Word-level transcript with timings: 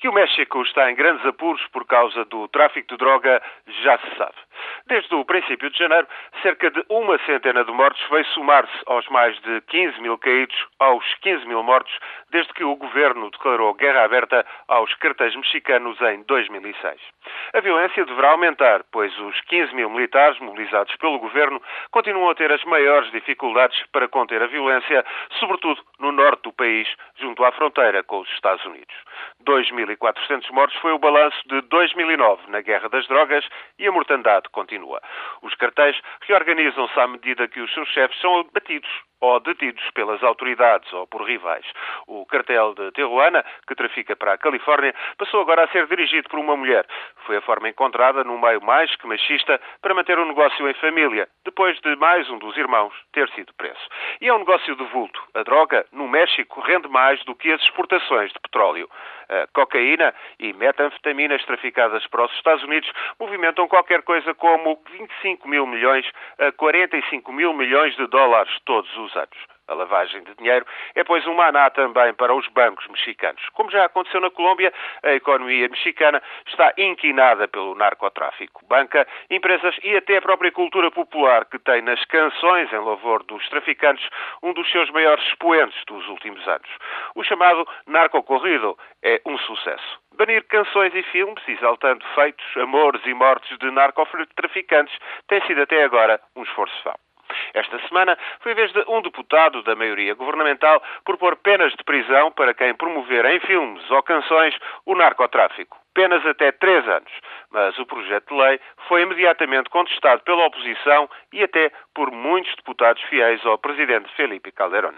Que 0.00 0.08
o 0.08 0.12
México 0.14 0.62
está 0.62 0.90
em 0.90 0.94
grandes 0.94 1.24
apuros 1.26 1.60
por 1.72 1.86
causa 1.86 2.24
do 2.24 2.48
tráfico 2.48 2.88
de 2.88 2.96
droga 2.96 3.42
já 3.82 3.98
se 3.98 4.16
sabe. 4.16 4.34
Desde 4.86 5.14
o 5.14 5.26
princípio 5.26 5.68
de 5.68 5.78
janeiro, 5.78 6.06
cerca 6.40 6.70
de 6.70 6.82
uma 6.88 7.18
centena 7.26 7.62
de 7.64 7.70
mortos 7.70 8.02
veio 8.08 8.24
somar-se 8.28 8.72
aos 8.86 9.06
mais 9.08 9.38
de 9.42 9.60
15 9.62 10.00
mil 10.00 10.16
caídos, 10.16 10.56
aos 10.78 11.04
15 11.20 11.46
mil 11.46 11.62
mortos, 11.62 11.92
desde 12.30 12.52
que 12.54 12.64
o 12.64 12.76
governo 12.76 13.30
declarou 13.30 13.74
guerra 13.74 14.04
aberta 14.04 14.46
aos 14.68 14.92
cartéis 14.94 15.36
mexicanos 15.36 16.00
em 16.00 16.22
2006. 16.22 16.98
A 17.52 17.60
violência 17.60 18.04
deverá 18.06 18.30
aumentar, 18.30 18.82
pois 18.90 19.16
os 19.18 19.38
15 19.42 19.74
mil 19.74 19.90
militares 19.90 20.38
mobilizados 20.40 20.96
pelo 20.96 21.18
governo 21.18 21.60
continuam 21.90 22.30
a 22.30 22.34
ter 22.34 22.50
as 22.50 22.64
maiores 22.64 23.10
dificuldades 23.10 23.78
para 23.92 24.08
conter 24.08 24.42
a 24.42 24.46
violência, 24.46 25.04
sobretudo 25.38 25.82
no 25.98 26.10
norte 26.10 26.44
do 26.44 26.52
país, 26.52 26.88
junto 27.16 27.44
à 27.44 27.52
fronteira 27.52 28.02
com 28.02 28.20
os 28.20 28.30
Estados 28.30 28.64
Unidos. 28.64 28.94
2.400 29.46 30.50
mortos 30.50 30.78
foi 30.80 30.92
o 30.92 30.98
balanço 30.98 31.38
de 31.46 31.60
2009 31.62 32.50
na 32.50 32.60
guerra 32.60 32.88
das 32.88 33.06
drogas 33.06 33.44
e 33.78 33.86
a 33.86 33.92
mortandade 33.92 34.48
continua. 34.50 35.00
Os 35.42 35.54
cartéis 35.54 35.96
reorganizam-se 36.22 36.98
à 36.98 37.06
medida 37.06 37.48
que 37.48 37.60
os 37.60 37.72
seus 37.72 37.88
chefes 37.88 38.20
são 38.20 38.40
abatidos 38.40 38.90
ou 39.20 39.40
detidos 39.40 39.82
pelas 39.90 40.22
autoridades 40.22 40.92
ou 40.92 41.06
por 41.06 41.22
rivais. 41.22 41.64
O 42.06 42.24
cartel 42.26 42.74
de 42.74 42.90
Tijuana, 42.92 43.44
que 43.66 43.74
trafica 43.74 44.16
para 44.16 44.34
a 44.34 44.38
Califórnia, 44.38 44.94
passou 45.18 45.40
agora 45.40 45.64
a 45.64 45.68
ser 45.68 45.86
dirigido 45.86 46.28
por 46.28 46.38
uma 46.38 46.56
mulher. 46.56 46.86
Foi 47.26 47.36
a 47.36 47.42
forma 47.42 47.68
encontrada 47.68 48.24
num 48.24 48.40
meio 48.40 48.62
mais 48.62 48.94
que 48.96 49.06
machista 49.06 49.60
para 49.82 49.94
manter 49.94 50.18
o 50.18 50.22
um 50.22 50.28
negócio 50.28 50.68
em 50.68 50.74
família, 50.74 51.28
depois 51.44 51.78
de 51.80 51.94
mais 51.96 52.28
um 52.30 52.38
dos 52.38 52.56
irmãos 52.56 52.94
ter 53.12 53.28
sido 53.30 53.52
preso. 53.54 53.80
E 54.20 54.28
é 54.28 54.34
um 54.34 54.38
negócio 54.38 54.74
de 54.74 54.84
vulto. 54.84 55.22
A 55.34 55.42
droga, 55.42 55.86
no 55.92 56.08
México, 56.08 56.60
rende 56.60 56.88
mais 56.88 57.22
do 57.24 57.34
que 57.34 57.52
as 57.52 57.60
exportações 57.62 58.32
de 58.32 58.40
petróleo. 58.40 58.88
A 59.28 59.46
cocaína 59.52 60.12
e 60.38 60.52
metanfetaminas 60.52 61.44
traficadas 61.44 62.04
para 62.08 62.24
os 62.24 62.32
Estados 62.32 62.64
Unidos 62.64 62.90
movimentam 63.18 63.68
qualquer 63.68 64.02
coisa 64.02 64.34
como 64.34 64.82
25 64.90 65.48
mil 65.48 65.66
milhões 65.66 66.04
a 66.38 66.50
45 66.52 67.32
mil 67.32 67.52
milhões 67.52 67.94
de 67.96 68.06
dólares 68.08 68.52
todos 68.64 68.94
os 68.96 69.09
anos. 69.16 69.36
A 69.68 69.74
lavagem 69.74 70.24
de 70.24 70.34
dinheiro 70.34 70.66
é, 70.96 71.04
pois, 71.04 71.24
um 71.28 71.34
maná 71.34 71.70
também 71.70 72.12
para 72.14 72.34
os 72.34 72.48
bancos 72.48 72.88
mexicanos. 72.88 73.40
Como 73.50 73.70
já 73.70 73.84
aconteceu 73.84 74.20
na 74.20 74.28
Colômbia, 74.28 74.72
a 75.02 75.12
economia 75.12 75.68
mexicana 75.68 76.20
está 76.46 76.72
inquinada 76.76 77.46
pelo 77.46 77.76
narcotráfico. 77.76 78.66
Banca, 78.66 79.06
empresas 79.30 79.76
e 79.84 79.96
até 79.96 80.16
a 80.16 80.22
própria 80.22 80.50
cultura 80.50 80.90
popular, 80.90 81.44
que 81.44 81.58
tem 81.60 81.82
nas 81.82 82.04
canções 82.06 82.72
em 82.72 82.78
louvor 82.78 83.22
dos 83.22 83.48
traficantes 83.48 84.08
um 84.42 84.52
dos 84.52 84.68
seus 84.72 84.90
maiores 84.90 85.24
expoentes 85.26 85.80
dos 85.86 86.06
últimos 86.08 86.46
anos. 86.48 86.68
O 87.14 87.22
chamado 87.22 87.66
narcocorrido 87.86 88.76
é 89.04 89.20
um 89.24 89.38
sucesso. 89.38 90.00
Banir 90.16 90.44
canções 90.48 90.92
e 90.94 91.02
filmes 91.04 91.46
exaltando 91.46 92.04
feitos, 92.14 92.44
amores 92.56 93.00
e 93.06 93.14
mortes 93.14 93.56
de 93.58 93.70
narcotraficantes 93.70 94.98
tem 95.28 95.40
sido 95.46 95.62
até 95.62 95.84
agora 95.84 96.20
um 96.34 96.42
esforço 96.42 96.74
vão. 96.84 97.09
Esta 97.54 97.78
semana 97.88 98.16
foi 98.40 98.52
a 98.52 98.54
vez 98.54 98.72
de 98.72 98.84
um 98.88 99.02
deputado 99.02 99.62
da 99.62 99.74
maioria 99.74 100.14
governamental 100.14 100.82
propor 101.04 101.36
penas 101.36 101.72
de 101.72 101.84
prisão 101.84 102.30
para 102.32 102.54
quem 102.54 102.74
promover 102.74 103.24
em 103.26 103.40
filmes 103.40 103.88
ou 103.90 104.02
canções 104.02 104.54
o 104.86 104.94
narcotráfico. 104.94 105.78
Penas 105.94 106.24
até 106.24 106.52
três 106.52 106.86
anos. 106.88 107.10
Mas 107.50 107.76
o 107.78 107.86
projeto 107.86 108.28
de 108.28 108.40
lei 108.40 108.60
foi 108.86 109.02
imediatamente 109.02 109.68
contestado 109.70 110.22
pela 110.22 110.46
oposição 110.46 111.10
e 111.32 111.42
até 111.42 111.72
por 111.94 112.10
muitos 112.10 112.54
deputados 112.54 113.02
fiéis 113.04 113.44
ao 113.44 113.58
presidente 113.58 114.12
Felipe 114.14 114.52
Calderón. 114.52 114.94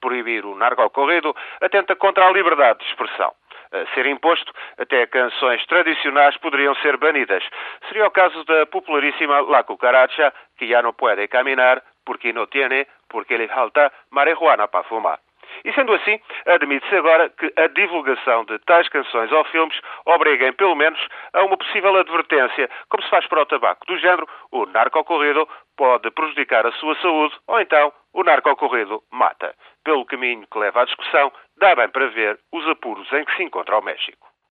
Proibir 0.00 0.46
o 0.46 0.56
narcocorrido 0.56 1.36
atenta 1.60 1.94
contra 1.94 2.26
a 2.26 2.32
liberdade 2.32 2.78
de 2.80 2.86
expressão 2.86 3.34
ser 3.94 4.06
imposto, 4.06 4.52
até 4.78 5.06
canções 5.06 5.64
tradicionais 5.66 6.36
poderiam 6.38 6.74
ser 6.76 6.96
banidas. 6.96 7.42
Seria 7.88 8.06
o 8.06 8.10
caso 8.10 8.44
da 8.44 8.66
popularíssima 8.66 9.40
La 9.42 9.62
Cucaracha, 9.62 10.32
que 10.58 10.66
já 10.66 10.82
não 10.82 10.92
pode 10.92 11.26
caminhar 11.28 11.82
porque 12.10 12.32
não 12.32 12.44
tiene, 12.46 12.88
porque 13.08 13.36
lhe 13.36 13.46
falta 13.46 13.92
marihuana 14.10 14.66
para 14.66 14.82
fumar. 14.82 15.20
E 15.64 15.72
sendo 15.72 15.94
assim, 15.94 16.18
admite-se 16.44 16.96
agora 16.96 17.30
que 17.30 17.52
a 17.56 17.68
divulgação 17.68 18.44
de 18.46 18.58
tais 18.66 18.88
canções 18.88 19.30
ou 19.30 19.44
filmes 19.44 19.80
obriguem, 20.04 20.52
pelo 20.54 20.74
menos, 20.74 20.98
a 21.32 21.44
uma 21.44 21.56
possível 21.56 21.96
advertência, 21.96 22.68
como 22.88 23.04
se 23.04 23.10
faz 23.10 23.28
para 23.28 23.42
o 23.42 23.46
tabaco, 23.46 23.86
do 23.86 23.96
género 23.98 24.28
o 24.50 24.66
narcocorrido 24.66 25.48
pode 25.76 26.10
prejudicar 26.10 26.66
a 26.66 26.72
sua 26.72 26.96
saúde 26.96 27.36
ou 27.46 27.60
então 27.60 27.92
o 28.12 28.24
narcocorrido 28.24 29.00
mata. 29.12 29.54
Pelo 29.84 30.04
caminho 30.04 30.48
que 30.50 30.58
leva 30.58 30.82
à 30.82 30.86
discussão, 30.86 31.32
dá 31.58 31.76
bem 31.76 31.88
para 31.90 32.08
ver 32.08 32.40
os 32.52 32.66
apuros 32.66 33.10
em 33.12 33.24
que 33.24 33.36
se 33.36 33.44
encontra 33.44 33.78
o 33.78 33.82
México. 33.82 34.29